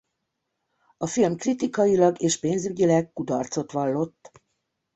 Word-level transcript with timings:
A 0.97 1.07
film 1.07 1.35
kritikailag 1.37 2.21
és 2.21 2.39
pénzügyileg 2.39 3.13
kudarcot 3.13 3.71
vallott. 3.71 4.31